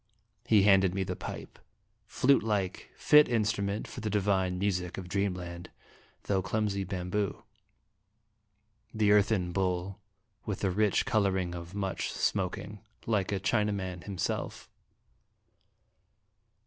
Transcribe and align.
He 0.47 0.63
handed 0.63 0.95
me 0.95 1.03
the 1.03 1.15
pipe 1.15 1.59
flute 2.07 2.41
like, 2.41 2.89
fit 2.95 3.27
instru 3.27 3.63
ment 3.63 3.87
for 3.87 3.99
the 4.01 4.09
divine 4.09 4.57
music 4.57 4.97
of 4.97 5.07
Dreamland, 5.07 5.69
though 6.23 6.41
clumsy 6.41 6.83
bamboo 6.83 7.43
the 8.91 9.11
earthen 9.11 9.51
bowl 9.51 9.99
with 10.43 10.61
the 10.61 10.71
rich 10.71 11.05
coloring 11.05 11.53
of 11.53 11.75
much 11.75 12.11
smoking, 12.11 12.79
like 13.05 13.31
a 13.31 13.39
China 13.39 13.73
man 13.73 14.01
himself. 14.01 14.67